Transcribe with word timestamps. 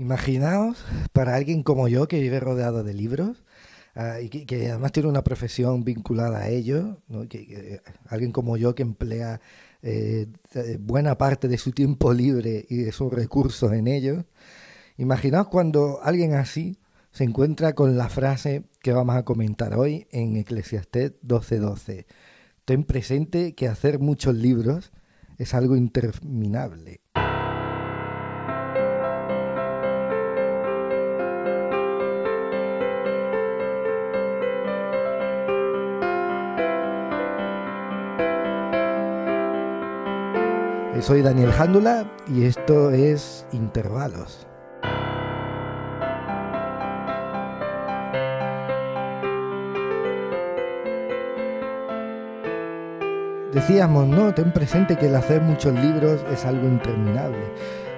Imaginaos, 0.00 0.82
para 1.12 1.34
alguien 1.34 1.62
como 1.62 1.86
yo 1.86 2.08
que 2.08 2.18
vive 2.20 2.40
rodeado 2.40 2.82
de 2.82 2.94
libros 2.94 3.44
ah, 3.94 4.18
y 4.22 4.30
que, 4.30 4.70
además 4.70 4.92
tiene 4.92 5.10
una 5.10 5.22
profesión 5.22 5.84
vinculada 5.84 6.38
a 6.38 6.48
ellos, 6.48 6.96
que, 7.28 7.82
alguien 8.08 8.32
como 8.32 8.56
yo 8.56 8.74
que 8.74 8.80
emplea 8.80 9.42
eh, 9.82 10.26
buena 10.78 11.18
parte 11.18 11.48
de 11.48 11.58
su 11.58 11.72
tiempo 11.72 12.14
libre 12.14 12.64
y 12.70 12.78
de 12.78 12.92
sus 12.92 13.12
recursos 13.12 13.74
en 13.74 13.88
ellos, 13.88 14.24
imaginaos 14.96 15.48
cuando 15.48 16.00
alguien 16.02 16.32
así 16.32 16.78
se 17.12 17.24
encuentra 17.24 17.74
con 17.74 17.98
la 17.98 18.08
frase 18.08 18.64
que 18.80 18.94
vamos 18.94 19.16
a 19.16 19.26
comentar 19.26 19.74
hoy 19.74 20.06
en 20.12 20.34
Eclesiastés 20.36 21.12
12:12. 21.20 22.06
Ten 22.64 22.84
presente 22.84 23.54
que 23.54 23.68
hacer 23.68 23.98
muchos 23.98 24.34
libros 24.34 24.92
es 25.36 25.52
algo 25.52 25.76
interminable. 25.76 27.02
Soy 41.02 41.22
Daniel 41.22 41.50
Jándula 41.52 42.04
y 42.28 42.44
esto 42.44 42.90
es 42.90 43.46
Intervalos. 43.52 44.46
Decíamos, 53.54 54.06
no, 54.08 54.34
ten 54.34 54.52
presente 54.52 54.96
que 54.98 55.06
el 55.06 55.16
hacer 55.16 55.40
muchos 55.40 55.72
libros 55.74 56.20
es 56.30 56.44
algo 56.44 56.68
interminable. 56.68 57.46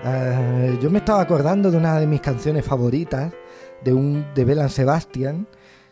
Ah, 0.04 0.68
yo 0.80 0.88
me 0.88 0.98
estaba 0.98 1.20
acordando 1.20 1.72
de 1.72 1.78
una 1.78 1.98
de 1.98 2.06
mis 2.06 2.20
canciones 2.20 2.64
favoritas, 2.64 3.32
de 3.82 3.92
un 3.92 4.26
de 4.32 4.44
Belan 4.44 4.70
Sebastian, 4.70 5.48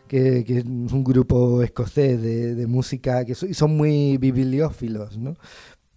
que, 0.07 0.45
es 0.47 0.65
un 0.65 1.03
grupo 1.03 1.61
escocés 1.61 2.21
de, 2.21 2.67
música 2.67 3.25
que 3.25 3.35
son 3.35 3.75
muy 3.75 4.17
bibliófilos, 4.17 5.17
¿no? 5.17 5.35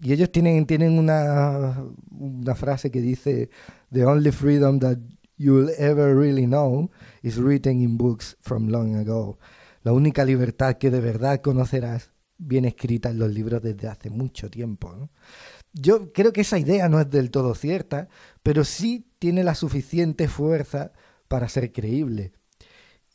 Y 0.00 0.12
ellos 0.12 0.30
tienen, 0.32 0.66
tienen 0.66 0.98
una, 0.98 1.84
una 2.10 2.54
frase 2.54 2.90
que 2.90 3.00
dice, 3.00 3.50
The 3.92 4.04
only 4.04 4.32
freedom 4.32 4.78
that 4.80 4.98
you'll 5.36 5.70
ever 5.78 6.14
really 6.16 6.46
know 6.46 6.90
is 7.22 7.38
written 7.38 7.80
in 7.80 7.96
books 7.96 8.36
from 8.40 8.68
long 8.68 8.96
ago. 8.96 9.38
La 9.82 9.92
única 9.92 10.24
libertad 10.24 10.78
que 10.78 10.90
de 10.90 11.00
verdad 11.00 11.40
conocerás 11.40 12.12
bien 12.38 12.64
escrita 12.64 13.10
en 13.10 13.18
los 13.18 13.30
libros 13.30 13.62
desde 13.62 13.88
hace 13.88 14.10
mucho 14.10 14.50
tiempo. 14.50 15.10
Yo 15.72 16.12
creo 16.12 16.32
que 16.32 16.42
esa 16.42 16.58
idea 16.58 16.88
no 16.88 17.00
es 17.00 17.10
del 17.10 17.30
todo 17.30 17.54
cierta, 17.54 18.08
pero 18.42 18.64
sí 18.64 19.06
tiene 19.18 19.42
la 19.44 19.54
suficiente 19.54 20.28
fuerza 20.28 20.92
para 21.28 21.48
ser 21.48 21.72
creíble. 21.72 22.32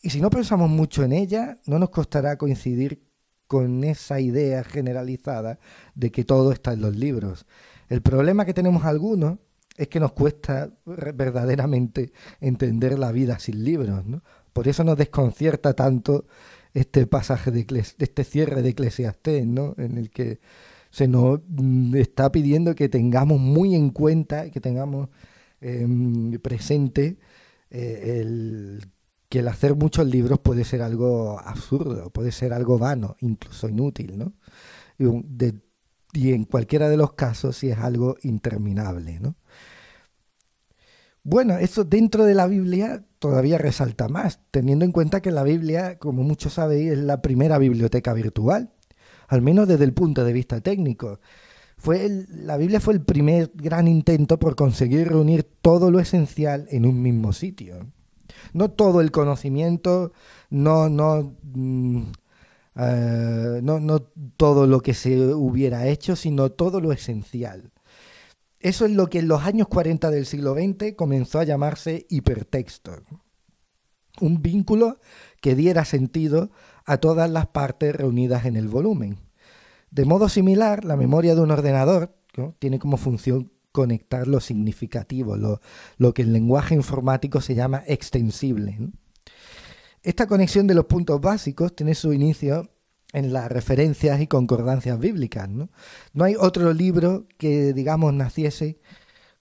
Y 0.01 0.09
si 0.11 0.21
no 0.21 0.29
pensamos 0.29 0.69
mucho 0.69 1.03
en 1.03 1.13
ella, 1.13 1.57
no 1.65 1.79
nos 1.79 1.89
costará 1.89 2.37
coincidir 2.37 3.01
con 3.49 3.83
esa 3.83 4.19
idea 4.19 4.63
generalizada 4.63 5.57
de 5.95 6.11
que 6.11 6.23
todo 6.23 6.51
está 6.51 6.73
en 6.73 6.81
los 6.81 6.95
libros. 6.95 7.47
El 7.89 8.03
problema 8.03 8.45
que 8.45 8.53
tenemos 8.53 8.85
algunos 8.85 9.39
es 9.75 9.87
que 9.87 9.99
nos 9.99 10.11
cuesta 10.11 10.69
verdaderamente 10.85 12.13
entender 12.41 12.99
la 12.99 13.11
vida 13.11 13.39
sin 13.39 13.63
libros. 13.63 14.05
Por 14.53 14.67
eso 14.67 14.83
nos 14.83 14.97
desconcierta 14.99 15.73
tanto 15.73 16.27
este 16.75 17.07
pasaje 17.07 17.49
de, 17.49 17.65
este 17.97 18.23
cierre 18.23 18.61
de 18.61 18.69
Eclesiastés, 18.69 19.47
¿no? 19.47 19.73
En 19.79 19.97
el 19.97 20.11
que 20.11 20.39
se 20.91 21.07
nos 21.07 21.39
mm, 21.47 21.95
está 21.95 22.31
pidiendo 22.31 22.75
que 22.75 22.87
tengamos 22.87 23.39
muy 23.39 23.73
en 23.73 23.89
cuenta, 23.89 24.51
que 24.51 24.61
tengamos 24.61 25.09
em, 25.59 26.33
presente 26.39 27.17
eh, 27.71 28.19
el, 28.21 28.81
que 29.29 29.39
el 29.39 29.47
hacer 29.47 29.75
muchos 29.75 30.07
libros 30.07 30.39
puede 30.39 30.65
ser 30.65 30.81
algo 30.81 31.39
absurdo, 31.39 32.09
puede 32.09 32.31
ser 32.31 32.51
algo 32.51 32.79
vano, 32.79 33.15
incluso 33.19 33.69
inútil, 33.69 34.17
¿no? 34.17 34.33
Y, 36.11 36.31
en 36.31 36.43
cualquiera 36.45 36.89
de 36.89 36.97
los 36.97 37.13
casos 37.13 37.57
si 37.57 37.69
es 37.69 37.77
algo 37.77 38.17
interminable, 38.23 39.19
¿no? 39.19 39.35
Bueno, 41.21 41.57
eso 41.57 41.83
dentro 41.83 42.25
de 42.25 42.33
la 42.33 42.47
Biblia 42.47 43.05
todavía 43.19 43.59
resalta 43.59 44.07
más, 44.07 44.39
teniendo 44.49 44.83
en 44.85 44.91
cuenta 44.91 45.21
que 45.21 45.31
la 45.31 45.43
Biblia, 45.43 45.99
como 45.99 46.23
muchos 46.23 46.53
sabéis, 46.53 46.93
es 46.93 46.97
la 46.97 47.21
primera 47.21 47.59
biblioteca 47.59 48.13
virtual, 48.13 48.73
al 49.27 49.41
menos 49.43 49.67
desde 49.67 49.83
el 49.83 49.93
punto 49.93 50.23
de 50.25 50.33
vista 50.33 50.61
técnico. 50.61 51.19
Fue 51.77 52.25
la 52.29 52.57
Biblia 52.57 52.79
fue 52.79 52.95
el 52.95 53.01
primer 53.01 53.51
gran 53.53 53.87
intento 53.87 54.39
por 54.39 54.55
conseguir 54.55 55.07
reunir 55.09 55.43
todo 55.43 55.91
lo 55.91 55.99
esencial 55.99 56.67
en 56.71 56.85
un 56.85 57.01
mismo 57.01 57.31
sitio. 57.31 57.85
No 58.53 58.71
todo 58.71 59.01
el 59.01 59.11
conocimiento, 59.11 60.13
no, 60.49 60.89
no, 60.89 61.35
mm, 61.43 62.03
eh, 62.75 63.59
no, 63.63 63.79
no 63.79 64.01
todo 64.37 64.67
lo 64.67 64.81
que 64.81 64.93
se 64.93 65.33
hubiera 65.33 65.87
hecho, 65.87 66.15
sino 66.15 66.51
todo 66.51 66.79
lo 66.79 66.91
esencial. 66.91 67.71
Eso 68.59 68.85
es 68.85 68.91
lo 68.91 69.07
que 69.07 69.19
en 69.19 69.27
los 69.27 69.43
años 69.43 69.67
40 69.67 70.11
del 70.11 70.25
siglo 70.25 70.53
XX 70.53 70.95
comenzó 70.95 71.39
a 71.39 71.45
llamarse 71.45 72.05
hipertexto. 72.09 73.03
Un 74.19 74.41
vínculo 74.41 74.99
que 75.41 75.55
diera 75.55 75.85
sentido 75.85 76.51
a 76.85 76.97
todas 76.97 77.29
las 77.29 77.47
partes 77.47 77.95
reunidas 77.95 78.45
en 78.45 78.57
el 78.57 78.67
volumen. 78.67 79.17
De 79.91 80.05
modo 80.05 80.27
similar, 80.27 80.83
la 80.83 80.97
memoria 80.97 81.35
de 81.35 81.41
un 81.41 81.51
ordenador 81.51 82.15
tiene 82.59 82.79
como 82.79 82.97
función 82.97 83.51
conectar 83.71 84.27
lo 84.27 84.39
significativo, 84.39 85.37
lo, 85.37 85.61
lo, 85.97 86.13
que 86.13 86.23
en 86.23 86.33
lenguaje 86.33 86.75
informático 86.75 87.41
se 87.41 87.55
llama 87.55 87.83
extensible. 87.87 88.77
Esta 90.01 90.27
conexión 90.27 90.67
de 90.67 90.75
los 90.75 90.85
puntos 90.85 91.19
básicos 91.21 91.75
tiene 91.75 91.93
su 91.93 92.13
inicio 92.13 92.69
en 93.13 93.33
las 93.33 93.51
referencias 93.51 94.21
y 94.21 94.27
concordancias 94.27 94.99
bíblicas. 94.99 95.49
¿no? 95.49 95.69
no 96.13 96.23
hay 96.23 96.35
otro 96.35 96.73
libro 96.73 97.27
que, 97.37 97.73
digamos, 97.73 98.13
naciese 98.13 98.79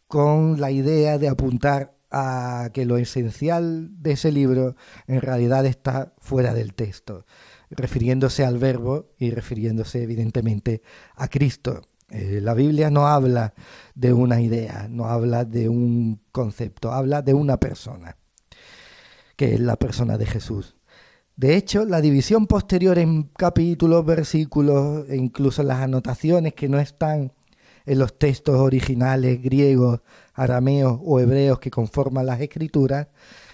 con 0.06 0.60
la 0.60 0.70
idea 0.70 1.18
de 1.18 1.28
apuntar 1.28 1.96
a 2.10 2.70
que 2.72 2.86
lo 2.86 2.96
esencial 2.96 3.90
de 4.02 4.12
ese 4.12 4.32
libro 4.32 4.76
en 5.06 5.20
realidad 5.20 5.66
está 5.66 6.14
fuera 6.18 6.54
del 6.54 6.74
texto, 6.74 7.26
refiriéndose 7.70 8.44
al 8.44 8.58
verbo 8.58 9.10
y 9.18 9.30
refiriéndose 9.30 10.02
evidentemente 10.02 10.82
a 11.14 11.28
Cristo. 11.28 11.82
Eh, 12.10 12.40
la 12.42 12.54
Biblia 12.54 12.90
no 12.90 13.06
habla 13.06 13.54
de 13.94 14.12
una 14.12 14.40
idea, 14.40 14.86
no 14.88 15.06
habla 15.06 15.44
de 15.44 15.68
un 15.68 16.20
concepto, 16.32 16.92
habla 16.92 17.20
de 17.22 17.34
una 17.34 17.58
persona, 17.58 18.16
que 19.36 19.54
es 19.54 19.60
la 19.60 19.76
persona 19.76 20.16
de 20.16 20.26
Jesús. 20.26 20.76
De 21.36 21.54
hecho, 21.54 21.84
la 21.84 22.00
división 22.00 22.46
posterior 22.46 22.98
en 22.98 23.24
capítulos, 23.24 24.04
versículos 24.04 25.08
e 25.08 25.16
incluso 25.16 25.62
las 25.62 25.78
anotaciones 25.80 26.54
que 26.54 26.68
no 26.68 26.80
están 26.80 27.32
en 27.86 27.98
los 27.98 28.18
textos 28.18 28.56
originales 28.56 29.40
griegos, 29.42 30.00
arameos 30.34 30.98
o 31.04 31.20
hebreos 31.20 31.58
que 31.58 31.70
conforman 31.70 32.26
las 32.26 32.40
escrituras, 32.40 33.08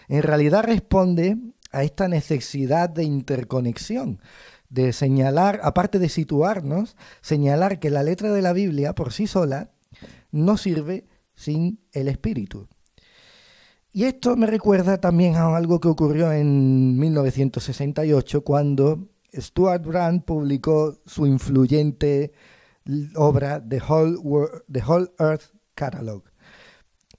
en 0.09 0.23
realidad 0.23 0.65
responde 0.65 1.37
a 1.73 1.83
esta 1.83 2.09
necesidad 2.09 2.89
de 2.89 3.05
interconexión, 3.05 4.21
de 4.69 4.93
señalar, 4.93 5.61
aparte 5.63 5.99
de 5.99 6.09
situarnos, 6.09 6.97
señalar 7.21 7.79
que 7.79 7.91
la 7.91 8.03
letra 8.03 8.33
de 8.33 8.43
la 8.43 8.53
Biblia 8.53 8.95
por 8.95 9.13
sí 9.13 9.27
sola 9.27 9.71
no 10.31 10.57
sirve 10.57 11.07
sin 11.35 11.81
el 11.93 12.09
espíritu. 12.09 12.69
Y 13.93 14.05
esto 14.05 14.37
me 14.37 14.47
recuerda 14.47 14.99
también 15.01 15.37
a 15.37 15.57
algo 15.57 15.81
que 15.81 15.89
ocurrió 15.89 16.33
en 16.33 16.99
1968 16.99 18.43
cuando 18.43 19.09
Stuart 19.33 19.85
Brand 19.85 20.25
publicó 20.25 20.99
su 21.07 21.27
influyente 21.27 22.33
obra 23.15 23.63
The 23.67 23.81
Whole, 23.89 24.19
The 24.71 24.83
Whole 24.85 25.13
Earth 25.19 25.53
Catalog. 25.75 26.25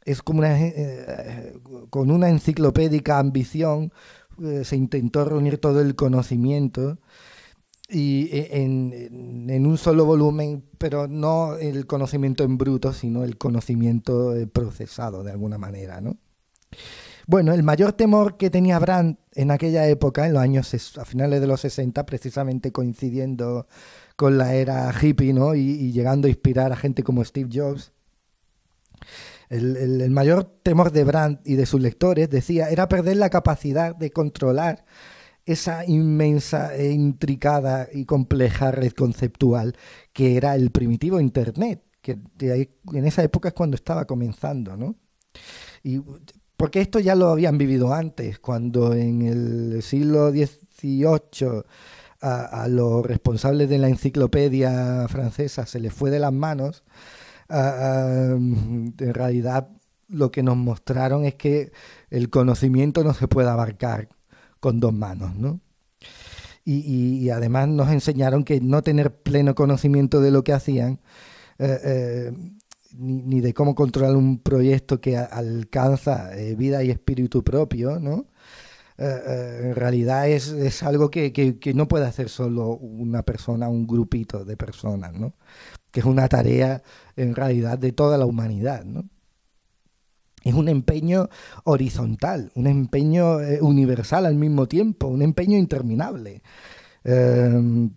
Es 0.03 0.21
como 0.21 0.39
una, 0.39 0.61
eh, 0.61 1.53
con 1.89 2.11
una 2.11 2.29
enciclopédica 2.29 3.19
ambición, 3.19 3.91
eh, 4.43 4.63
se 4.65 4.75
intentó 4.75 5.25
reunir 5.25 5.59
todo 5.59 5.81
el 5.81 5.95
conocimiento 5.95 6.99
y 7.89 8.29
e, 8.31 8.63
en, 8.63 9.49
en, 9.49 9.65
un 9.65 9.77
solo 9.77 10.05
volumen, 10.05 10.63
pero 10.77 11.07
no 11.07 11.55
el 11.55 11.85
conocimiento 11.85 12.43
en 12.43 12.57
bruto, 12.57 12.93
sino 12.93 13.23
el 13.23 13.37
conocimiento 13.37 14.35
eh, 14.35 14.47
procesado 14.47 15.23
de 15.23 15.31
alguna 15.31 15.57
manera, 15.57 16.01
¿no? 16.01 16.17
Bueno, 17.27 17.53
el 17.53 17.63
mayor 17.63 17.93
temor 17.93 18.37
que 18.37 18.51
tenía 18.51 18.77
Brandt 18.77 19.19
en 19.33 19.49
aquella 19.49 19.87
época, 19.87 20.27
en 20.27 20.33
los 20.33 20.43
años 20.43 20.97
a 20.97 21.05
finales 21.05 21.41
de 21.41 21.47
los 21.47 21.61
60, 21.61 22.05
precisamente 22.05 22.71
coincidiendo 22.71 23.67
con 24.15 24.37
la 24.37 24.53
era 24.53 24.93
hippie, 25.01 25.33
¿no? 25.33 25.55
Y, 25.55 25.91
llegando 25.91 26.27
a 26.27 26.29
inspirar 26.29 26.71
a 26.71 26.75
gente 26.75 27.03
como 27.03 27.23
Steve 27.25 27.49
Jobs. 27.51 27.93
El, 29.49 30.09
mayor 30.11 30.43
temor 30.63 30.91
de 30.91 31.03
Brandt 31.03 31.41
y 31.45 31.55
de 31.55 31.65
sus 31.65 31.81
lectores, 31.81 32.29
decía, 32.29 32.69
era 32.69 32.87
perder 32.87 33.17
la 33.17 33.29
capacidad 33.29 33.95
de 33.95 34.11
controlar 34.11 34.85
esa 35.45 35.85
inmensa 35.85 36.75
e 36.75 36.91
intricada 36.91 37.87
y 37.91 38.05
compleja 38.05 38.71
red 38.71 38.93
conceptual 38.93 39.75
que 40.11 40.37
era 40.37 40.55
el 40.55 40.71
primitivo 40.71 41.19
Internet, 41.19 41.83
que 42.01 42.19
en 42.93 43.05
esa 43.05 43.23
época 43.23 43.49
es 43.49 43.53
cuando 43.53 43.75
estaba 43.75 44.05
comenzando, 44.05 44.75
¿no? 44.75 44.95
Y 45.83 46.01
porque 46.57 46.81
esto 46.81 46.99
ya 46.99 47.15
lo 47.15 47.29
habían 47.29 47.57
vivido 47.57 47.93
antes, 47.93 48.39
cuando 48.39 48.93
en 48.93 49.21
el 49.21 49.83
siglo 49.83 50.31
XVIII 50.31 51.63
a, 52.21 52.67
los 52.67 53.05
responsables 53.05 53.69
de 53.69 53.77
la 53.77 53.87
enciclopedia 53.89 55.07
francesa 55.07 55.65
se 55.65 55.79
les 55.79 55.93
fue 55.93 56.09
de 56.09 56.19
las 56.19 56.33
manos, 56.33 56.83
en 57.49 58.93
realidad 58.97 59.69
lo 60.07 60.31
que 60.31 60.43
nos 60.43 60.57
mostraron 60.57 61.25
es 61.25 61.35
que 61.35 61.71
el 62.09 62.29
conocimiento 62.29 63.03
no 63.03 63.13
se 63.13 63.27
puede 63.27 63.49
abarcar 63.49 64.09
con 64.65 64.79
dos 64.79 64.93
manos, 64.93 65.35
¿no? 65.35 65.61
Y, 66.63 67.29
además 67.29 67.67
nos 67.67 67.91
enseñaron 67.91 68.43
que 68.43 68.59
no 68.59 68.81
tener 68.81 69.15
pleno 69.21 69.53
conocimiento 69.53 70.21
de 70.21 70.31
lo 70.31 70.43
que 70.43 70.53
hacían, 70.53 71.01
eh, 71.59 71.77
eh, 71.83 72.31
ni, 72.97 73.41
de 73.41 73.53
cómo 73.53 73.75
controlar 73.75 74.15
un 74.15 74.39
proyecto 74.39 74.99
que 74.99 75.17
alcanza 75.17 76.35
eh, 76.35 76.55
vida 76.55 76.83
y 76.83 76.89
espíritu 76.89 77.43
propio, 77.43 77.99
¿no? 77.99 78.25
en 78.97 79.75
realidad 79.75 80.27
es, 80.29 80.81
algo 80.81 81.11
que, 81.11 81.31
que, 81.31 81.73
no 81.75 81.87
puede 81.87 82.05
hacer 82.05 82.29
solo 82.29 82.69
una 82.69 83.21
persona, 83.21 83.69
un 83.69 83.85
grupito 83.85 84.45
de 84.45 84.57
personas, 84.57 85.13
¿no? 85.13 85.35
Que 85.91 85.99
es 85.99 86.05
una 86.05 86.27
tarea 86.29 86.81
en 87.17 87.35
realidad 87.35 87.77
de 87.77 87.91
toda 87.91 88.17
la 88.17 88.25
humanidad, 88.25 88.85
¿no? 88.85 89.03
Es 90.45 90.53
un 90.53 90.69
empeño 90.69 91.27
horizontal, 91.63 92.51
un 92.53 92.67
empeño 92.67 93.41
eh, 93.41 93.59
universal 93.61 94.27
al 94.27 94.35
mismo 94.35 94.67
tiempo, 94.67 95.07
un 95.07 95.23
empeño 95.23 95.57
interminable. 95.57 96.43
Em, 97.03 97.89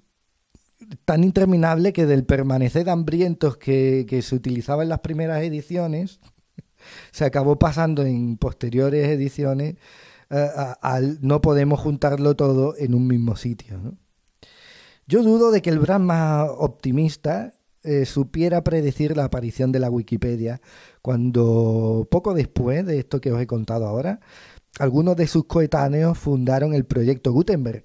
tan 1.05 1.25
interminable 1.25 1.93
que 1.93 2.07
del 2.07 2.25
permanecer 2.25 2.89
hambrientos 2.89 3.59
que, 3.59 4.21
se 4.23 4.35
utilizaba 4.35 4.83
en 4.83 4.89
las 4.89 5.01
primeras 5.01 5.43
ediciones, 5.43 6.21
se 7.13 7.27
acabó 7.27 7.59
pasando 7.59 8.03
en 8.03 8.39
posteriores 8.39 9.09
ediciones 9.09 9.77
eh, 10.31 10.49
al 10.81 11.19
no 11.21 11.43
podemos 11.43 11.81
juntarlo 11.81 12.35
todo 12.35 12.75
en 12.79 12.95
un 12.95 13.07
mismo 13.07 13.37
sitio. 13.37 13.99
Yo 15.07 15.23
dudo 15.23 15.51
de 15.51 15.61
que 15.61 15.71
el 15.71 15.79
Brahma 15.79 16.45
optimista 16.45 17.53
eh, 17.89 18.05
supiera 18.05 18.63
predecir 18.63 19.17
la 19.17 19.25
aparición 19.25 19.73
de 19.73 19.79
la 19.79 19.89
Wikipedia 19.89 20.61
cuando 21.01 22.07
poco 22.11 22.35
después 22.35 22.85
de 22.85 22.99
esto 22.99 23.19
que 23.19 23.33
os 23.33 23.41
he 23.41 23.47
contado 23.47 23.87
ahora, 23.87 24.21
algunos 24.79 25.17
de 25.17 25.27
sus 25.27 25.47
coetáneos 25.47 26.19
fundaron 26.19 26.75
el 26.75 26.85
proyecto 26.85 27.33
Gutenberg, 27.33 27.85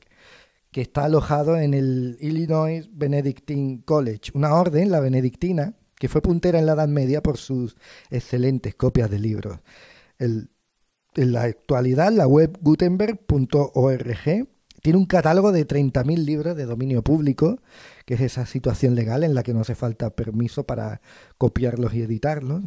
que 0.71 0.81
está 0.81 1.05
alojado 1.05 1.55
en 1.57 1.73
el 1.73 2.17
Illinois 2.19 2.89
Benedictine 2.91 3.81
College, 3.85 4.31
una 4.33 4.55
orden, 4.55 4.91
la 4.91 4.99
benedictina, 4.99 5.77
que 5.95 6.09
fue 6.09 6.21
puntera 6.21 6.59
en 6.59 6.65
la 6.65 6.73
Edad 6.73 6.89
Media 6.89 7.23
por 7.23 7.37
sus 7.37 7.77
excelentes 8.11 8.75
copias 8.75 9.09
de 9.09 9.19
libros. 9.19 9.59
en 10.19 10.49
la 11.15 11.43
actualidad, 11.43 12.11
la 12.11 12.27
web 12.27 12.57
gutenberg.org 12.59 14.47
tiene 14.83 14.99
un 14.99 15.05
catálogo 15.05 15.53
de 15.53 15.65
30.000 15.65 16.25
libros 16.25 16.57
de 16.57 16.65
dominio 16.65 17.03
público, 17.03 17.61
que 18.05 18.15
es 18.15 18.21
esa 18.21 18.45
situación 18.45 18.95
legal 18.95 19.23
en 19.23 19.33
la 19.33 19.41
que 19.41 19.53
no 19.53 19.61
hace 19.61 19.75
falta 19.75 20.09
permiso 20.09 20.65
para 20.65 20.99
copiarlos 21.37 21.93
y 21.93 22.01
editarlos. 22.01 22.61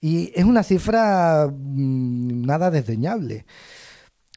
Y 0.00 0.32
es 0.34 0.44
una 0.44 0.64
cifra 0.64 1.46
mm, 1.48 2.42
nada 2.42 2.72
desdeñable, 2.72 3.46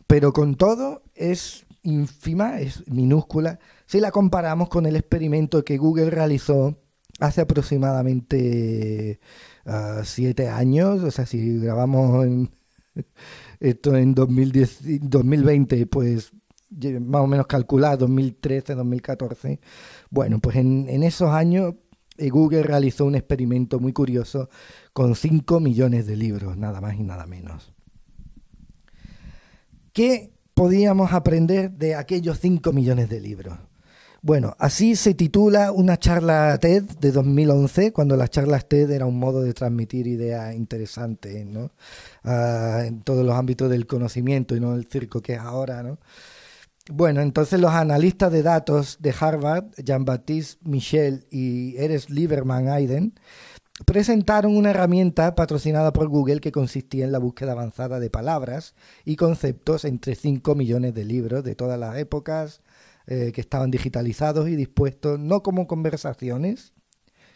pero 0.06 0.32
con 0.32 0.56
todo 0.56 1.02
es 1.16 1.66
ínfima, 1.82 2.60
es 2.62 2.88
minúscula, 2.88 3.60
si 3.88 4.00
la 4.00 4.12
comparamos 4.12 4.70
con 4.70 4.86
el 4.86 4.96
experimento 4.96 5.66
que 5.66 5.78
Google 5.78 6.12
realizó 6.12 6.78
hace 7.20 7.42
aproximadamente 7.42 9.20
ah, 9.66 10.02
siete 10.04 10.50
años, 10.50 11.04
o 11.04 11.10
sea, 11.10 11.26
si 11.26 11.58
grabamos 11.58 12.28
esto 13.60 13.98
en 13.98 14.14
2010, 14.14 15.10
2020, 15.10 15.88
pues 15.88 16.32
más 16.70 17.22
o 17.22 17.28
menos 17.28 17.48
calculado, 17.48 17.98
2013, 17.98 18.76
2014. 18.76 19.60
Bueno, 20.10 20.40
pues 20.40 20.56
en, 20.58 21.04
esos 21.04 21.30
años 21.30 21.76
eh, 22.18 22.30
Google 22.30 22.64
realizó 22.64 23.06
un 23.06 23.16
experimento 23.16 23.80
muy 23.80 23.94
curioso 23.94 24.50
con 24.94 25.16
5 25.16 25.60
millones 25.60 26.06
de 26.06 26.16
libros, 26.16 26.58
nada 26.58 26.82
más 26.82 26.96
y 26.96 27.04
nada 27.04 27.26
menos. 27.26 27.74
¿Qué 29.94 30.34
podíamos 30.54 31.14
aprender 31.14 31.72
de 31.72 31.96
aquellos 31.96 32.40
5 32.40 32.74
millones 32.74 33.10
de 33.10 33.22
libros? 33.22 33.58
Bueno, 34.26 34.56
así 34.58 34.96
se 34.96 35.14
titula 35.14 35.72
una 35.72 35.98
charla 36.00 36.58
TED 36.58 36.82
de 37.00 37.12
2011, 37.12 37.94
cuando 37.94 38.18
las 38.18 38.32
charlas 38.32 38.68
TED 38.68 38.90
era 38.90 39.06
un 39.06 39.20
modo 39.20 39.44
de 39.44 39.54
transmitir 39.54 40.08
ideas 40.08 40.56
interesantes, 40.56 41.46
¿no? 41.46 41.70
Ah, 42.24 42.86
en 42.88 43.02
todos 43.04 43.24
los 43.24 43.36
ámbitos 43.36 43.70
del 43.70 43.86
conocimiento 43.86 44.56
y 44.56 44.60
no 44.60 44.74
el 44.74 44.88
circo 44.88 45.22
que 45.22 45.34
es 45.34 45.40
ahora, 45.40 45.84
¿no? 45.84 46.00
Bueno, 46.92 47.22
entonces 47.22 47.60
los 47.60 47.72
analistas 47.72 48.32
de 48.32 48.44
datos 48.44 48.98
de 49.00 49.14
Harvard, 49.20 49.72
Jean-Baptiste 49.84 50.60
Michel 50.70 51.26
y 51.32 51.76
Eres 51.78 52.12
Lieberman 52.12 52.68
Aiden, 52.68 53.16
presentaron 53.88 54.56
una 54.56 54.70
herramienta 54.70 55.34
patrocinada 55.34 55.92
por 55.94 56.10
Google 56.10 56.42
que 56.42 56.52
consistía 56.52 57.06
en 57.06 57.12
la 57.12 57.18
búsqueda 57.18 57.54
avanzada 57.54 58.00
de 58.00 58.12
palabras 58.12 58.76
y 59.04 59.16
conceptos 59.16 59.84
entre 59.84 60.14
5 60.14 60.54
millones 60.54 60.94
de 60.94 61.06
libros 61.06 61.44
de 61.44 61.56
todas 61.56 61.80
las 61.80 61.98
épocas 61.98 62.62
eh, 63.08 63.32
que 63.34 63.42
estaban 63.42 63.72
digitalizados 63.72 64.48
y 64.48 64.56
dispuestos 64.56 65.20
no 65.20 65.42
como 65.42 65.66
conversaciones, 65.66 66.74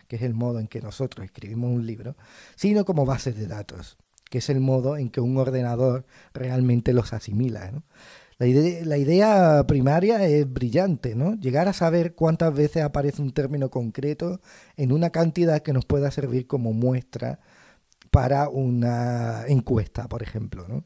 que 0.07 0.17
es 0.17 0.21
el 0.21 0.35
modo 0.35 0.59
en 0.59 0.67
que 0.67 0.79
nosotros 0.79 1.25
escribimos 1.25 1.71
un 1.71 1.87
libro, 1.87 2.15
sino 2.55 2.85
como 2.85 3.03
bases 3.03 3.35
de 3.35 3.47
datos, 3.47 3.97
que 4.29 4.37
es 4.37 4.49
el 4.51 4.59
modo 4.59 4.95
en 4.95 5.09
que 5.09 5.21
un 5.21 5.37
ordenador 5.37 6.05
realmente 6.35 6.93
los 6.93 7.13
asimila. 7.13 7.71
¿no? 7.71 7.83
La 8.39 8.47
idea, 8.97 9.65
primaria 9.67 10.25
es 10.25 10.51
brillante, 10.51 11.13
¿no? 11.13 11.35
Llegar 11.35 11.67
a 11.67 11.73
saber 11.73 12.15
cuántas 12.15 12.53
veces 12.53 12.83
aparece 12.83 13.21
un 13.21 13.33
término 13.33 13.69
concreto 13.69 14.39
en 14.77 14.93
una 14.93 15.09
cantidad 15.09 15.61
que 15.61 15.73
nos 15.73 15.85
pueda 15.85 16.09
servir 16.09 16.47
como 16.47 16.71
muestra 16.71 17.41
para 18.11 18.47
una 18.47 19.43
encuesta, 19.47 20.07
por 20.07 20.23
ejemplo, 20.23 20.65
¿no? 20.69 20.85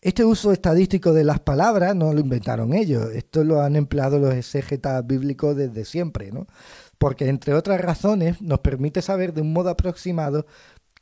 Este 0.00 0.24
uso 0.24 0.52
estadístico 0.52 1.12
de 1.12 1.24
las 1.24 1.40
palabras 1.40 1.96
no 1.96 2.12
lo 2.12 2.20
inventaron 2.20 2.74
ellos, 2.74 3.10
esto 3.12 3.42
lo 3.42 3.62
han 3.62 3.74
empleado 3.74 4.20
los 4.20 4.32
exégetas 4.32 5.04
bíblicos 5.04 5.56
desde 5.56 5.84
siempre, 5.84 6.30
¿no? 6.30 6.46
Porque 6.98 7.28
entre 7.28 7.54
otras 7.54 7.80
razones 7.80 8.40
nos 8.40 8.60
permite 8.60 9.02
saber 9.02 9.34
de 9.34 9.40
un 9.40 9.52
modo 9.52 9.70
aproximado 9.70 10.46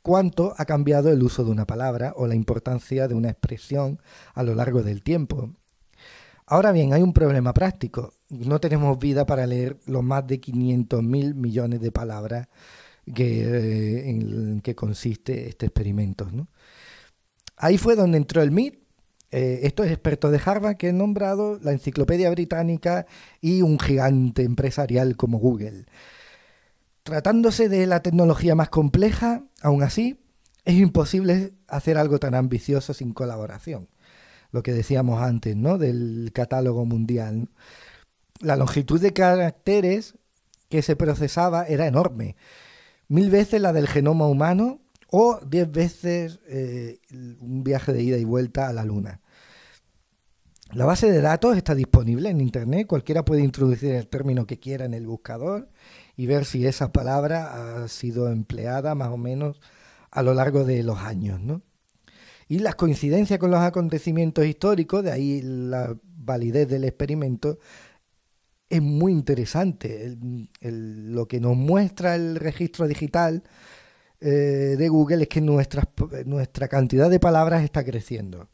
cuánto 0.05 0.53
ha 0.55 0.65
cambiado 0.65 1.11
el 1.11 1.23
uso 1.23 1.43
de 1.43 1.49
una 1.49 1.65
palabra 1.65 2.13
o 2.15 2.27
la 2.27 2.35
importancia 2.35 3.07
de 3.07 3.15
una 3.15 3.31
expresión 3.31 3.99
a 4.35 4.43
lo 4.43 4.53
largo 4.53 4.83
del 4.83 5.01
tiempo. 5.01 5.49
Ahora 6.45 6.71
bien, 6.71 6.93
hay 6.93 7.01
un 7.01 7.11
problema 7.11 7.55
práctico. 7.55 8.13
No 8.29 8.59
tenemos 8.59 8.99
vida 8.99 9.25
para 9.25 9.47
leer 9.47 9.79
los 9.87 10.03
más 10.03 10.27
de 10.27 10.39
500 10.39 11.01
mil 11.01 11.33
millones 11.33 11.81
de 11.81 11.91
palabras 11.91 12.49
que, 13.15 13.45
eh, 13.45 14.09
en 14.11 14.61
que 14.61 14.75
consiste 14.75 15.49
este 15.49 15.65
experimento. 15.65 16.27
Ahí 17.57 17.79
fue 17.79 17.95
donde 17.95 18.19
entró 18.19 18.43
el 18.43 18.51
MIT, 18.51 18.75
eh, 19.31 19.61
estos 19.63 19.87
expertos 19.87 20.31
de 20.31 20.39
Harvard 20.45 20.77
que 20.77 20.89
han 20.89 20.99
nombrado 20.99 21.57
la 21.63 21.71
Enciclopedia 21.71 22.29
Británica 22.29 23.07
y 23.41 23.63
un 23.63 23.79
gigante 23.79 24.43
empresarial 24.43 25.17
como 25.17 25.39
Google. 25.39 25.87
Tratándose 27.05 27.69
de 27.69 27.85
la 27.85 27.99
tecnología 27.99 28.55
más 28.55 28.69
compleja, 28.69 29.43
aún 29.61 29.83
así, 29.83 30.19
es 30.63 30.73
imposible 30.73 31.53
hacer 31.67 31.99
algo 31.99 32.17
tan 32.17 32.33
ambicioso 32.33 32.95
sin 32.95 33.13
colaboración. 33.13 33.89
Lo 34.49 34.63
que 34.63 34.73
decíamos 34.73 35.21
antes, 35.21 35.55
¿no? 35.55 35.77
Del 35.77 36.31
catálogo 36.33 36.83
mundial. 36.87 37.49
La 38.39 38.55
longitud 38.55 38.99
de 38.99 39.13
caracteres 39.13 40.15
que 40.67 40.81
se 40.81 40.95
procesaba 40.95 41.65
era 41.67 41.85
enorme. 41.85 42.37
Mil 43.07 43.29
veces 43.29 43.61
la 43.61 43.71
del 43.71 43.87
genoma 43.87 44.25
humano 44.25 44.81
o 45.11 45.39
diez 45.45 45.71
veces 45.71 46.39
eh, 46.47 47.01
un 47.39 47.63
viaje 47.63 47.93
de 47.93 48.01
ida 48.01 48.17
y 48.17 48.23
vuelta 48.23 48.67
a 48.67 48.73
la 48.73 48.83
Luna. 48.83 49.21
La 50.73 50.85
base 50.85 51.11
de 51.11 51.21
datos 51.21 51.55
está 51.55 51.75
disponible 51.75 52.29
en 52.29 52.41
Internet, 52.41 52.87
cualquiera 52.87 53.23
puede 53.23 53.43
introducir 53.43 53.93
el 53.93 54.07
término 54.07 54.47
que 54.47 54.59
quiera 54.59 54.85
en 54.85 54.95
el 54.95 55.05
buscador 55.05 55.69
y 56.17 56.25
ver 56.25 56.45
si 56.45 56.65
esa 56.65 56.91
palabra 56.91 57.83
ha 57.83 57.87
sido 57.87 58.29
empleada 58.29 58.95
más 58.95 59.09
o 59.09 59.17
menos 59.17 59.59
a 60.11 60.23
lo 60.23 60.33
largo 60.33 60.63
de 60.63 60.83
los 60.83 60.99
años. 60.99 61.39
¿no? 61.41 61.61
Y 62.47 62.59
las 62.59 62.75
coincidencias 62.75 63.39
con 63.39 63.51
los 63.51 63.59
acontecimientos 63.59 64.45
históricos, 64.45 65.03
de 65.03 65.11
ahí 65.11 65.41
la 65.41 65.95
validez 66.03 66.67
del 66.67 66.85
experimento, 66.85 67.59
es 68.69 68.81
muy 68.81 69.11
interesante. 69.11 70.17
lo 70.61 71.27
que 71.27 71.39
nos 71.39 71.55
muestra 71.55 72.15
el 72.15 72.37
registro 72.37 72.87
digital 72.87 73.43
eh, 74.21 74.75
de 74.77 74.89
Google 74.89 75.23
es 75.23 75.29
que 75.29 75.41
nuestra, 75.41 75.87
nuestra 76.25 76.67
cantidad 76.67 77.09
de 77.09 77.19
palabras 77.19 77.63
está 77.63 77.83
creciendo. 77.83 78.47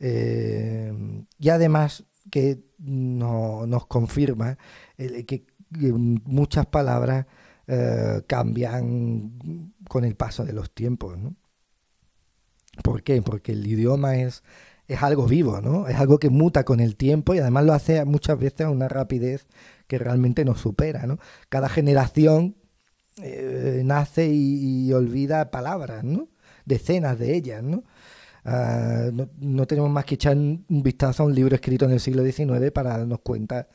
Eh, 0.00 0.92
y 1.38 1.48
además 1.48 2.04
que 2.30 2.60
nos 2.78 3.86
confirma 3.86 4.58
que 4.96 5.46
muchas 5.70 6.66
palabras 6.66 7.26
eh, 7.66 8.22
cambian 8.26 9.72
con 9.88 10.04
el 10.04 10.16
paso 10.16 10.44
de 10.44 10.52
los 10.52 10.70
tiempos. 10.72 11.18
¿Por 12.82 13.02
qué? 13.02 13.20
Porque 13.22 13.52
el 13.52 13.66
idioma 13.66 14.16
es, 14.16 14.42
es 14.86 15.02
algo 15.02 15.26
vivo, 15.26 15.60
¿no? 15.60 15.86
Es 15.86 15.96
algo 15.96 16.18
que 16.18 16.30
muta 16.30 16.64
con 16.64 16.80
el 16.80 16.96
tiempo 16.96 17.34
y 17.34 17.40
además 17.40 17.64
lo 17.64 17.74
hace 17.74 18.04
muchas 18.04 18.38
veces 18.38 18.62
a 18.62 18.70
una 18.70 18.88
rapidez 18.88 19.46
que 19.86 19.98
realmente 19.98 20.44
nos 20.44 20.60
supera, 20.60 21.06
¿no? 21.06 21.18
Cada 21.50 21.68
generación 21.68 22.56
eh, 23.22 23.82
nace 23.84 24.28
y, 24.32 24.92
olvida 24.92 25.50
palabras, 25.50 26.04
¿no? 26.04 26.28
Decenas 26.64 27.18
de 27.18 27.34
ellas, 27.34 27.62
¿no? 27.62 27.84
Ah, 28.44 29.10
¿no? 29.12 29.66
tenemos 29.66 29.90
más 29.90 30.04
que 30.06 30.14
echar 30.14 30.36
un 30.36 30.64
vistazo 30.68 31.22
a 31.22 31.26
un 31.26 31.34
libro 31.34 31.54
escrito 31.54 31.84
en 31.84 31.92
el 31.92 32.00
siglo 32.00 32.24
XIX 32.24 32.70
para 32.72 32.96
darnos 32.96 33.20
cuenta 33.20 33.68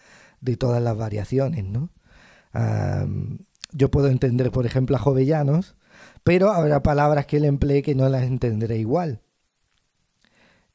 de 0.43 0.57
todas 0.57 0.81
las 0.81 0.97
variaciones, 0.97 1.63
¿no? 1.65 1.89
Yo 3.71 3.89
puedo 3.89 4.07
entender, 4.07 4.51
por 4.51 4.65
ejemplo, 4.65 4.95
a 4.95 4.99
Jovellanos, 4.99 5.75
pero 6.23 6.51
habrá 6.51 6.83
palabras 6.83 7.25
que 7.25 7.37
él 7.37 7.45
emplee 7.45 7.81
que 7.81 7.95
no 7.95 8.07
las 8.07 8.23
entenderé 8.23 8.77
igual. 8.77 9.21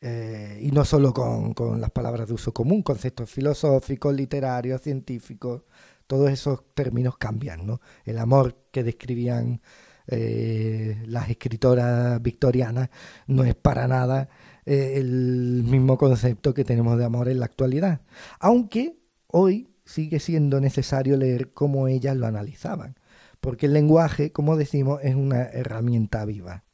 Eh, 0.01 0.61
y 0.63 0.71
no 0.71 0.85
solo 0.85 1.13
con, 1.13 1.55
con, 1.55 1.81
las 1.81 1.91
palabras 1.91 2.29
de 2.29 2.35
uso 2.35 2.53
común, 2.53 2.83
conceptos 2.83 3.31
filosóficos, 3.31 4.15
literarios, 4.15 4.81
científicos, 4.83 5.63
todos 6.07 6.31
esos 6.31 6.63
términos 6.75 7.19
cambian, 7.19 7.67
¿no? 7.67 7.81
El 8.05 8.19
amor 8.19 8.57
que 8.71 8.83
describían 8.83 9.61
eh, 10.07 11.03
las 11.07 11.29
escritoras 11.29 12.21
victorianas 12.23 12.91
no 13.27 13.45
es 13.45 13.55
para 13.55 13.87
nada 13.87 14.29
eh, 14.65 14.95
el 14.97 15.65
mismo 15.65 15.99
concepto 15.99 16.55
que 16.55 16.65
tenemos 16.65 16.97
de 16.97 17.05
amor 17.05 17.29
en 17.29 17.41
la 17.41 17.47
actualidad, 17.47 18.01
aunque 18.41 18.99
hoy 19.29 19.69
sigue 19.85 20.21
siendo 20.21 20.61
necesario 20.61 21.17
leer 21.17 21.53
cómo 21.53 21.89
ellas 21.89 22.17
lo 22.17 22.27
analizaban, 22.27 22.99
porque 23.41 23.67
el 23.67 23.73
lenguaje, 23.73 24.33
como 24.33 24.57
decimos, 24.57 25.01
es 25.03 25.15
una 25.15 25.45
herramienta 25.45 26.25
viva. 26.25 26.65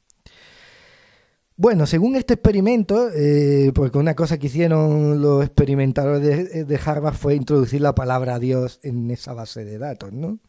Bueno, 1.56 1.86
según 1.86 2.16
este 2.16 2.34
experimento, 2.34 3.10
eh, 3.14 3.70
porque 3.72 3.98
una 3.98 4.16
cosa 4.16 4.38
que 4.38 4.48
hicieron 4.48 5.22
los 5.22 5.44
experimentadores 5.44 6.66
de, 6.66 6.80
Harvard 6.84 7.14
fue 7.14 7.36
introducir 7.36 7.80
la 7.80 7.94
palabra 7.94 8.40
Dios 8.40 8.80
en 8.82 9.08
esa 9.12 9.34
base 9.34 9.64
de 9.64 9.78
datos, 9.78 10.12
¿no? 10.12 10.40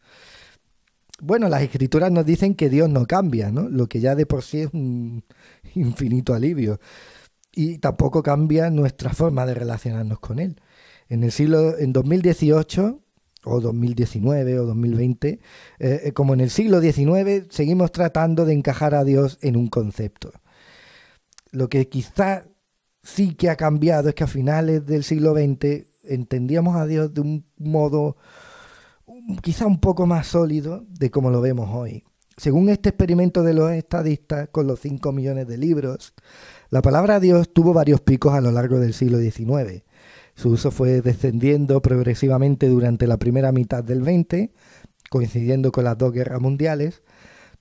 Bueno, 1.20 1.48
las 1.48 1.62
escrituras 1.62 2.10
nos 2.10 2.26
dicen 2.26 2.56
que 2.56 2.68
Dios 2.68 2.90
no 2.90 3.06
cambia, 3.06 3.52
¿no? 3.52 3.68
Lo 3.68 3.86
que 3.88 4.00
ya 4.00 4.16
de 4.16 4.26
por 4.26 4.42
sí 4.42 4.62
es 4.62 4.70
un 4.74 5.24
infinito 5.74 6.34
alivio. 6.34 6.80
Y 7.52 7.78
tampoco 7.78 8.22
cambia 8.22 8.68
nuestra 8.70 9.12
forma 9.14 9.46
de 9.46 9.54
relacionarnos 9.54 10.18
con 10.18 10.40
Él. 10.40 10.60
En 11.08 11.22
el 11.22 11.32
siglo, 11.32 11.78
en 11.78 11.92
2018 11.92 13.00
o 13.44 13.60
2019 13.60 14.58
o 14.58 14.66
2020, 14.66 15.28
eh, 15.28 15.40
eh, 15.78 16.12
como 16.12 16.34
en 16.34 16.40
el 16.40 16.50
siglo 16.50 16.80
XIX, 16.80 17.46
seguimos 17.48 17.92
tratando 17.92 18.44
de 18.44 18.54
encajar 18.54 18.94
a 18.94 19.04
Dios 19.04 19.38
en 19.40 19.56
un 19.56 19.68
concepto. 19.68 20.32
Lo 21.52 21.68
que 21.68 21.88
quizá 21.88 22.44
sí 23.02 23.34
que 23.34 23.48
ha 23.50 23.56
cambiado 23.56 24.08
es 24.08 24.14
que 24.14 24.24
a 24.24 24.28
finales 24.28 24.84
del 24.84 25.04
siglo 25.04 25.32
XX 25.32 25.86
entendíamos 26.04 26.76
a 26.76 26.86
Dios 26.86 27.14
de 27.14 27.20
un 27.20 27.46
modo 27.56 28.16
quizá 29.42 29.66
un 29.66 29.80
poco 29.80 30.06
más 30.06 30.26
sólido 30.26 30.84
de 30.88 31.10
como 31.10 31.30
lo 31.30 31.40
vemos 31.40 31.70
hoy. 31.72 32.04
Según 32.36 32.68
este 32.68 32.90
experimento 32.90 33.42
de 33.42 33.54
los 33.54 33.72
estadistas, 33.72 34.48
con 34.50 34.66
los 34.66 34.80
5 34.80 35.10
millones 35.12 35.46
de 35.46 35.56
libros, 35.56 36.12
la 36.68 36.82
palabra 36.82 37.18
Dios 37.18 37.52
tuvo 37.52 37.72
varios 37.72 38.00
picos 38.02 38.34
a 38.34 38.40
lo 38.40 38.52
largo 38.52 38.78
del 38.78 38.92
siglo 38.92 39.18
XIX. 39.18 39.84
Su 40.36 40.50
uso 40.50 40.70
fue 40.70 41.00
descendiendo 41.00 41.80
progresivamente 41.80 42.68
durante 42.68 43.06
la 43.06 43.16
primera 43.16 43.52
mitad 43.52 43.82
del 43.82 44.04
XX, 44.04 44.50
coincidiendo 45.08 45.72
con 45.72 45.84
las 45.84 45.96
dos 45.96 46.12
guerras 46.12 46.42
mundiales. 46.42 47.02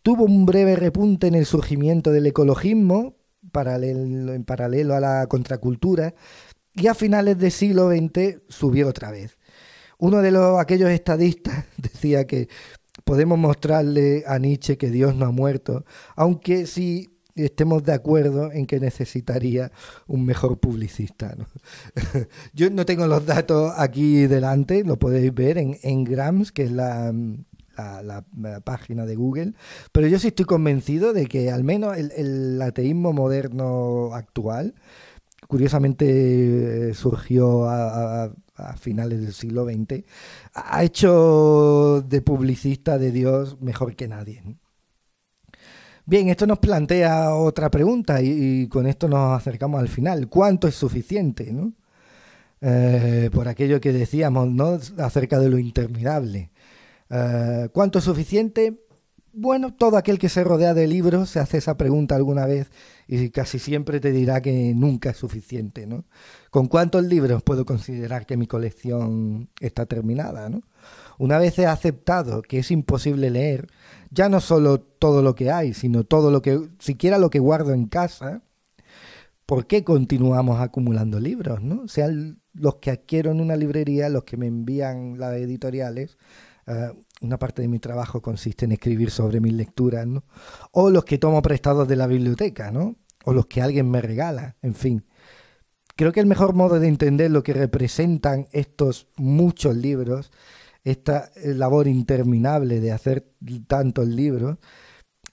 Tuvo 0.03 0.25
un 0.25 0.45
breve 0.45 0.75
repunte 0.75 1.27
en 1.27 1.35
el 1.35 1.45
surgimiento 1.45 2.11
del 2.11 2.27
ecologismo, 2.27 3.15
en 3.53 4.43
paralelo 4.43 4.93
a 4.93 4.99
la 4.99 5.25
contracultura, 5.27 6.13
y 6.73 6.87
a 6.87 6.93
finales 6.93 7.37
del 7.37 7.51
siglo 7.51 7.89
XX 7.89 8.41
subió 8.49 8.89
otra 8.89 9.09
vez. 9.09 9.37
Uno 9.97 10.21
de 10.21 10.31
los, 10.31 10.59
aquellos 10.59 10.89
estadistas 10.89 11.65
decía 11.77 12.27
que 12.27 12.49
podemos 13.05 13.39
mostrarle 13.39 14.25
a 14.27 14.37
Nietzsche 14.37 14.77
que 14.77 14.91
Dios 14.91 15.15
no 15.15 15.27
ha 15.27 15.31
muerto, 15.31 15.85
aunque 16.17 16.65
sí 16.65 17.14
estemos 17.35 17.83
de 17.83 17.93
acuerdo 17.93 18.51
en 18.51 18.65
que 18.65 18.79
necesitaría 18.79 19.71
un 20.07 20.25
mejor 20.25 20.57
publicista. 20.59 21.35
Yo 22.53 22.69
no 22.69 22.85
tengo 22.85 23.07
los 23.07 23.25
datos 23.25 23.73
aquí 23.77 24.27
delante, 24.27 24.83
lo 24.83 24.97
podéis 24.97 25.33
ver 25.33 25.57
en, 25.57 25.77
en 25.83 26.03
Grams, 26.03 26.51
que 26.51 26.63
es 26.63 26.71
la, 26.71 27.13
la, 27.77 28.61
página 28.63 29.05
de 29.05 29.15
Google, 29.15 29.53
pero 29.91 30.07
yo 30.07 30.19
sí 30.19 30.27
estoy 30.27 30.45
convencido 30.45 31.13
de 31.13 31.25
que 31.25 31.51
al 31.51 31.63
menos 31.63 31.97
el, 31.97 32.61
ateísmo 32.61 33.13
moderno 33.13 34.13
actual, 34.13 34.75
curiosamente 35.47 36.89
eh, 36.89 36.93
surgió 36.93 37.69
a, 37.69 38.31
finales 38.79 39.19
del 39.19 39.33
siglo 39.33 39.65
XX, 39.65 40.05
ha 40.53 40.81
hecho 40.85 42.01
de 42.07 42.21
publicista 42.21 42.97
de 42.97 43.11
Dios 43.11 43.59
mejor 43.59 43.97
que 43.97 44.07
nadie. 44.07 44.41
Bien, 46.07 46.29
esto 46.29 46.45
nos 46.45 46.59
plantea 46.59 47.33
otra 47.33 47.71
pregunta 47.71 48.21
y, 48.21 48.67
con 48.67 48.85
esto 48.85 49.07
nos 49.07 49.35
acercamos 49.35 49.79
al 49.79 49.87
final. 49.87 50.29
¿Cuánto 50.29 50.67
es 50.67 50.75
suficiente? 50.75 51.51
¿no? 51.51 51.73
Eh, 52.61 53.31
por 53.33 53.47
aquello 53.47 53.81
que 53.81 53.91
decíamos 53.91 54.47
¿no? 54.51 54.79
acerca 54.99 55.39
de 55.39 55.49
lo 55.49 55.57
interminable. 55.57 56.51
Eh, 57.09 57.69
¿Cuánto 57.73 57.97
es 57.99 58.05
suficiente? 58.05 58.85
Bueno, 59.33 59.73
todo 59.73 59.97
aquel 59.97 60.19
que 60.19 60.29
se 60.29 60.43
rodea 60.43 60.75
de 60.75 60.87
libros 60.87 61.31
se 61.31 61.39
hace 61.39 61.57
esa 61.57 61.75
pregunta 61.75 62.15
alguna 62.15 62.45
vez 62.45 62.69
y 63.07 63.29
casi 63.29 63.59
siempre 63.59 63.99
te 63.99 64.11
dirá 64.11 64.41
que 64.41 64.73
nunca 64.75 65.11
es 65.11 65.17
suficiente, 65.17 65.85
¿no? 65.85 66.05
¿Con 66.49 66.67
cuántos 66.67 67.03
libros 67.03 67.43
puedo 67.43 67.65
considerar 67.65 68.25
que 68.25 68.37
mi 68.37 68.47
colección 68.47 69.49
está 69.59 69.85
terminada. 69.85 70.49
Una 71.17 71.37
vez 71.37 71.59
he 71.59 71.65
aceptado 71.65 72.41
que 72.41 72.59
es 72.59 72.71
imposible 72.71 73.29
leer, 73.29 73.67
ya 74.09 74.29
no 74.29 74.39
solo 74.39 74.79
todo 74.79 75.21
lo 75.21 75.35
que 75.35 75.51
hay, 75.51 75.73
sino 75.73 76.03
todo 76.03 76.31
lo 76.31 76.41
que, 76.41 76.59
siquiera 76.79 77.17
lo 77.17 77.29
que 77.29 77.39
guardo 77.39 77.73
en 77.73 77.87
casa, 77.87 78.41
¿por 79.45 79.67
qué 79.67 79.83
continuamos 79.83 80.59
acumulando 80.59 81.19
libros, 81.19 81.61
no? 81.61 81.87
Sean 81.87 82.41
los 82.53 82.75
que 82.75 82.91
adquiero 82.91 83.31
en 83.31 83.41
una 83.41 83.55
librería, 83.55 84.09
los 84.09 84.23
que 84.23 84.37
me 84.37 84.47
envían 84.47 85.19
las 85.19 85.35
editoriales, 85.35 86.17
eh, 86.67 86.91
una 87.21 87.37
parte 87.37 87.61
de 87.61 87.67
mi 87.67 87.79
trabajo 87.79 88.21
consiste 88.21 88.65
en 88.65 88.71
escribir 88.71 89.11
sobre 89.11 89.39
mis 89.39 89.53
lecturas, 89.53 90.05
¿no? 90.07 90.23
O 90.71 90.89
los 90.89 91.05
que 91.05 91.17
tomo 91.17 91.41
prestados 91.41 91.87
de 91.87 91.95
la 91.95 92.07
biblioteca, 92.07 92.71
¿no? 92.71 92.95
O 93.23 93.33
los 93.33 93.45
que 93.45 93.61
alguien 93.61 93.89
me 93.89 94.01
regala, 94.01 94.55
en 94.61 94.73
fin. 94.73 95.05
Creo 95.95 96.11
que 96.11 96.19
el 96.19 96.25
mejor 96.25 96.53
modo 96.53 96.79
de 96.79 96.87
entender 96.87 97.31
lo 97.31 97.43
que 97.43 97.53
representan 97.53 98.47
estos 98.51 99.07
muchos 99.15 99.75
libros, 99.75 100.31
esta 100.83 101.31
eh, 101.35 101.53
labor 101.53 101.87
interminable 101.87 102.79
de 102.79 102.91
hacer 102.91 103.31
tantos 103.67 104.07
libros, 104.07 104.57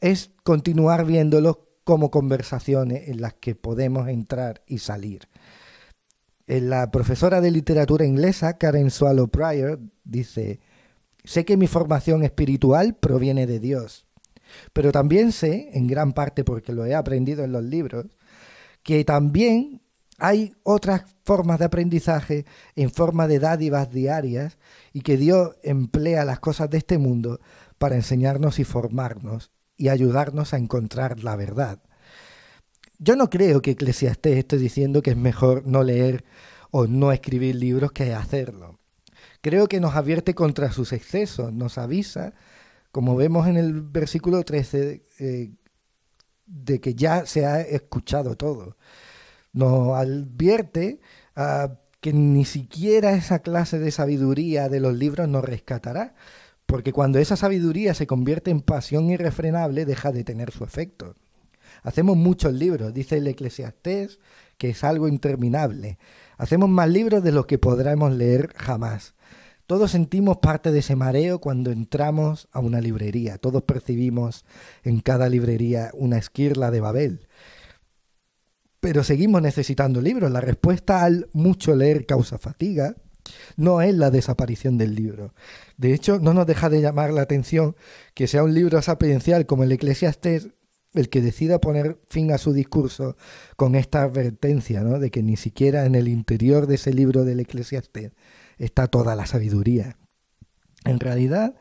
es 0.01 0.31
continuar 0.45 1.05
viéndolos 1.05 1.59
como 1.85 2.11
conversaciones 2.11 3.09
en 3.09 3.21
las 3.21 3.35
que 3.35 3.55
podemos 3.55 4.09
entrar 4.09 4.63
y 4.67 4.79
salir. 4.79 5.29
Eh, 6.47 6.61
la 6.61 6.91
profesora 6.91 7.41
de 7.41 7.51
literatura 7.51 8.05
inglesa, 8.05 8.59
Karen 8.59 8.91
Swallow 8.91 9.29
Pryor, 9.29 9.81
dice, 10.05 10.61
Sé 11.25 11.45
que 11.45 11.57
mi 11.57 11.69
formación 11.69 12.25
espiritual 12.25 12.97
proviene 12.97 13.47
de 13.47 13.61
Dios, 13.61 14.07
pero 14.73 14.91
también 14.91 15.33
sé, 15.33 15.71
en 15.75 15.87
gran 15.87 16.13
parte 16.13 16.43
porque 16.45 16.73
lo 16.73 16.85
he 16.85 16.95
aprendido 16.95 17.45
en 17.45 17.53
los 17.53 17.63
libros, 17.63 18.07
que 18.83 19.05
también 19.05 19.83
hay 20.19 20.55
otras 20.65 21.05
formas 21.25 21.59
de 21.61 21.67
aprendizaje 21.67 22.45
en 22.75 22.91
forma 22.91 23.29
de 23.29 23.39
dádivas 23.39 23.91
diarias 23.91 24.59
y 24.93 25.03
que 25.03 25.17
Dios 25.17 25.57
emplea 25.63 26.25
las 26.25 26.41
cosas 26.41 26.71
de 26.71 26.79
este 26.79 26.99
mundo 26.99 27.41
para 27.79 27.97
enseñarnos 27.97 28.59
y 28.59 28.65
formarnos 28.65 29.53
y 29.77 29.89
ayudarnos 29.89 30.55
a 30.55 30.59
encontrar 30.59 31.23
la 31.23 31.37
verdad. 31.37 31.81
Yo 32.99 33.17
no 33.17 33.31
creo 33.31 33.63
que 33.63 33.73
Eclesiastés 33.73 34.39
esté 34.39 34.59
diciendo 34.59 35.03
que 35.03 35.11
es 35.11 35.17
mejor 35.17 35.67
no 35.67 35.83
leer 35.83 36.25
o 36.71 36.87
no 36.87 37.11
escribir 37.11 37.57
libros 37.57 37.93
que 37.93 38.15
hacerlo 38.15 38.82
creo 39.43 39.69
que 39.69 39.81
nos 39.81 39.95
advierte 39.95 40.35
contra 40.35 40.73
sus 40.73 40.93
excesos, 40.93 41.53
nos 41.53 41.77
avisa, 41.77 42.33
como 42.93 43.17
vemos 43.17 43.47
en 43.47 43.57
el 43.57 43.83
versículo 43.83 44.43
13, 44.45 45.05
eh, 45.19 45.51
de 46.47 46.81
que 46.81 46.95
ya 46.95 47.27
se 47.27 47.45
ha 47.45 47.61
escuchado 47.61 48.37
todo. 48.37 48.77
Nos 49.53 49.97
advierte 49.99 51.01
ah, 51.37 51.75
que 52.01 52.13
ni 52.13 52.45
siquiera 52.45 53.13
esa 53.13 53.41
clase 53.41 53.79
de 53.79 53.91
sabiduría 53.91 54.69
de 54.69 54.81
los 54.81 54.95
libros 54.95 55.29
nos 55.29 55.45
rescatará, 55.45 56.15
porque 56.67 56.93
cuando 56.93 57.19
esa 57.19 57.37
sabiduría 57.37 57.95
se 57.95 58.07
convierte 58.07 58.51
en 58.51 58.61
pasión 58.61 59.11
irrefrenable, 59.11 59.85
deja 59.85 60.13
de 60.13 60.25
tener 60.25 60.53
su 60.53 60.65
efecto. 60.65 61.17
Hacemos 61.83 62.17
muchos 62.17 62.53
libros, 62.53 62.95
dice 62.95 63.19
el 63.19 63.27
Eclesiastés, 63.27 64.21
que 64.57 64.71
es 64.71 64.85
algo 64.85 65.09
interminable. 65.09 65.99
Hacemos 66.37 66.69
más 66.69 66.89
libros 66.89 67.23
de 67.25 67.33
los 67.33 67.47
que 67.47 67.59
podremos 67.59 68.13
leer 68.13 68.53
jamás. 68.57 69.15
Todos 69.73 69.93
sentimos 69.93 70.37
parte 70.37 70.71
de 70.71 70.81
ese 70.81 70.97
mareo 70.97 71.39
cuando 71.39 71.71
entramos 71.71 72.47
a 72.53 72.61
una 72.61 72.79
librería. 72.79 73.39
Todos 73.39 73.63
percibimos 73.63 74.45
en 74.85 75.01
cada 75.01 75.31
librería 75.31 75.91
una 75.95 76.19
esquirla 76.19 76.71
de 76.71 76.83
Babel. 76.83 77.27
Pero 78.81 79.03
seguimos 79.03 79.41
necesitando 79.41 80.03
libros. 80.03 80.31
La 80.31 80.43
respuesta 80.43 81.03
al 81.03 81.31
mucho 81.33 81.75
leer 81.75 82.05
causa 82.05 82.37
fatiga 82.37 82.97
no 83.57 83.81
es 83.81 83.95
la 83.95 84.11
desaparición 84.11 84.77
del 84.77 84.95
libro. 84.95 85.33
De 85.79 85.95
hecho, 85.95 86.19
no 86.19 86.35
nos 86.35 86.47
deja 86.47 86.69
de 86.69 86.83
llamar 86.83 87.11
la 87.11 87.23
atención 87.23 87.75
que 88.13 88.27
sea 88.27 88.45
un 88.45 88.53
libro 88.53 88.83
sapiencial 88.83 89.47
como 89.47 89.65
el 89.65 89.73
Eclesiastes 89.73 90.51
el 90.93 91.09
que 91.09 91.23
decida 91.23 91.63
poner 91.63 91.99
fin 92.11 92.31
a 92.31 92.37
su 92.37 92.53
discurso 92.53 93.17
con 93.57 93.75
esta 93.75 94.03
advertencia, 94.03 94.83
¿no? 94.83 94.99
De 94.99 95.11
que 95.11 95.23
ni 95.23 95.39
siquiera 95.39 95.87
en 95.87 95.95
el 95.95 96.09
interior 96.09 96.67
de 96.67 96.75
ese 96.75 96.93
libro 96.93 97.25
del 97.25 97.41
Eclesiastes 97.41 98.13
está 98.65 98.87
toda 98.87 99.17
la 99.17 99.27
sabiduría. 99.27 99.97
En 100.85 101.01
realidad, 101.01 101.55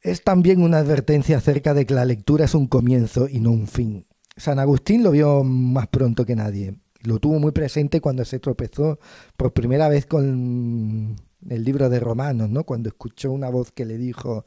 es 0.00 0.22
también 0.22 0.62
una 0.62 0.78
advertencia 0.78 1.36
acerca 1.36 1.74
de 1.74 1.86
que 1.86 1.94
la 1.94 2.04
lectura 2.04 2.44
es 2.44 2.54
un 2.54 2.66
comienzo 2.66 3.28
y 3.28 3.40
no 3.40 3.50
un 3.50 3.66
fin. 3.66 4.06
San 4.36 4.58
Agustín 4.58 5.02
lo 5.02 5.10
vio 5.10 5.44
más 5.44 5.88
pronto 5.88 6.24
que 6.24 6.36
nadie. 6.36 6.78
Lo 7.02 7.18
tuvo 7.18 7.38
muy 7.38 7.52
presente 7.52 8.00
cuando 8.00 8.24
se 8.24 8.38
tropezó 8.38 8.98
por 9.36 9.52
primera 9.52 9.88
vez 9.88 10.06
con 10.06 11.16
el 11.48 11.64
libro 11.64 11.88
de 11.88 12.00
Romanos, 12.00 12.48
¿no? 12.48 12.64
Cuando 12.64 12.88
escuchó 12.88 13.32
una 13.32 13.50
voz 13.50 13.72
que 13.72 13.84
le 13.84 13.98
dijo, 13.98 14.44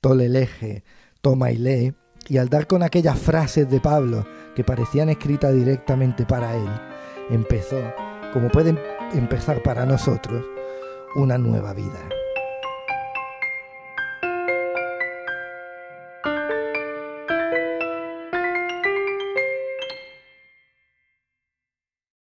tole 0.00 0.26
el 0.26 0.36
eje, 0.36 0.84
toma 1.20 1.50
y 1.50 1.58
lee 1.58 1.94
y 2.28 2.38
al 2.38 2.48
dar 2.48 2.66
con 2.66 2.82
aquellas 2.82 3.18
frases 3.18 3.68
de 3.68 3.80
Pablo 3.80 4.26
que 4.54 4.64
parecían 4.64 5.08
escritas 5.08 5.54
directamente 5.54 6.26
para 6.26 6.54
él, 6.54 6.68
empezó, 7.30 7.80
como 8.32 8.48
puede 8.48 8.76
empezar 9.12 9.62
para 9.62 9.86
nosotros, 9.86 10.44
una 11.14 11.38
nueva 11.38 11.72
vida. 11.72 12.19